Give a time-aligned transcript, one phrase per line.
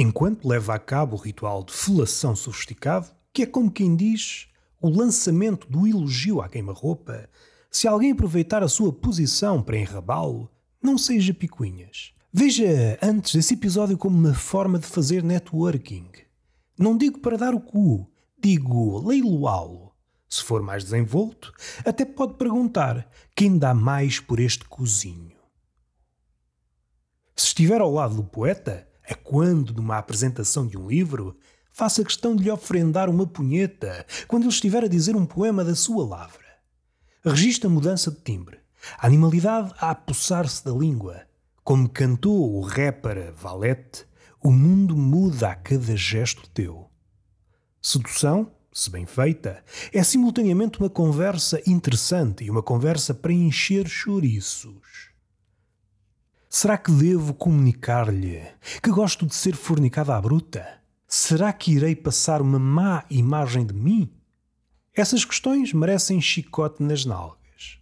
[0.00, 4.48] enquanto leva a cabo o ritual de felação sofisticado, que é como quem diz
[4.80, 7.28] o lançamento do elogio à queima-roupa,
[7.70, 10.50] se alguém aproveitar a sua posição para enrabá-lo,
[10.82, 12.14] não seja picuinhas.
[12.32, 16.08] Veja antes esse episódio como uma forma de fazer networking.
[16.78, 18.10] Não digo para dar o cu,
[18.42, 19.92] digo leiloá-lo.
[20.26, 21.52] Se for mais desenvolto,
[21.84, 23.06] até pode perguntar
[23.36, 25.36] quem dá mais por este cozinho.
[27.36, 31.36] Se estiver ao lado do poeta, a quando numa apresentação de um livro,
[31.72, 35.74] faça questão de lhe ofrendar uma punheta quando ele estiver a dizer um poema da
[35.74, 36.44] sua lavra.
[37.24, 38.60] Registra a mudança de timbre,
[38.98, 41.22] a animalidade a apossar-se da língua.
[41.64, 44.06] Como cantou o rapper Valete,
[44.42, 46.88] o mundo muda a cada gesto teu.
[47.82, 55.09] Sedução, se bem feita, é simultaneamente uma conversa interessante e uma conversa para encher chouriços.
[56.52, 58.42] Será que devo comunicar-lhe
[58.82, 60.80] que gosto de ser fornicada à bruta?
[61.06, 64.10] Será que irei passar uma má imagem de mim?
[64.92, 67.78] Essas questões merecem chicote nas nalgas.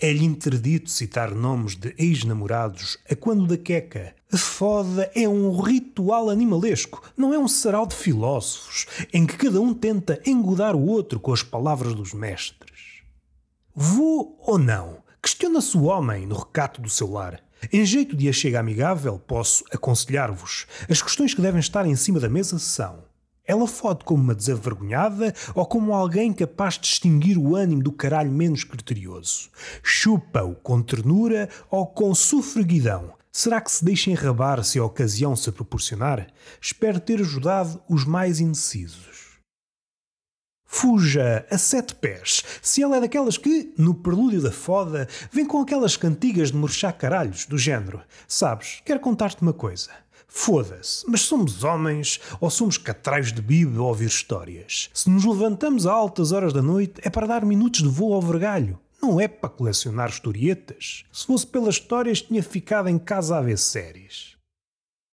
[0.00, 4.16] É-lhe interdito citar nomes de ex-namorados a quando da queca.
[4.32, 9.60] A foda é um ritual animalesco, não é um sarau de filósofos em que cada
[9.60, 13.02] um tenta engodar o outro com as palavras dos mestres.
[13.74, 15.01] Vou ou não?
[15.42, 17.42] Questiona-se o homem no recato do seu lar.
[17.72, 20.68] Em jeito de achega amigável, posso aconselhar-vos.
[20.88, 23.02] As questões que devem estar em cima da mesa são:
[23.44, 28.30] ela fode como uma desavergonhada ou como alguém capaz de distinguir o ânimo do caralho
[28.30, 29.50] menos criterioso?
[29.82, 33.12] Chupa-o com ternura ou com sufraguidão?
[33.32, 36.28] Será que se deixa enrabar se a ocasião se proporcionar?
[36.60, 39.31] Espero ter ajudado os mais indecisos.
[40.82, 45.60] Fuja a sete pés, se ela é daquelas que, no prelúdio da foda, vem com
[45.60, 48.00] aquelas cantigas de murchar caralhos, do género.
[48.26, 49.90] Sabes, quero contar-te uma coisa.
[50.26, 54.90] Foda-se, mas somos homens ou somos catraios de bibe a ouvir histórias?
[54.92, 58.20] Se nos levantamos a altas horas da noite é para dar minutos de voo ao
[58.20, 58.76] vergalho.
[59.00, 61.04] Não é para colecionar historietas.
[61.12, 64.32] Se fosse pelas histórias, tinha ficado em casa a ver séries.